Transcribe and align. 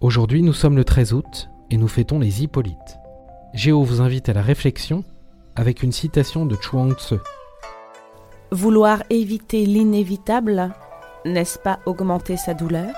Aujourd'hui, 0.00 0.42
nous 0.42 0.52
sommes 0.52 0.76
le 0.76 0.84
13 0.84 1.14
août 1.14 1.48
et 1.70 1.78
nous 1.78 1.88
fêtons 1.88 2.18
les 2.18 2.42
Hippolytes. 2.42 2.98
Géo 3.54 3.82
vous 3.82 4.02
invite 4.02 4.28
à 4.28 4.34
la 4.34 4.42
réflexion 4.42 5.04
avec 5.54 5.82
une 5.82 5.90
citation 5.90 6.44
de 6.44 6.54
Chuang 6.54 6.92
Tzu. 6.92 7.14
Vouloir 8.50 9.02
éviter 9.08 9.64
l'inévitable, 9.64 10.74
n'est-ce 11.24 11.58
pas 11.58 11.78
augmenter 11.86 12.36
sa 12.36 12.52
douleur? 12.52 12.92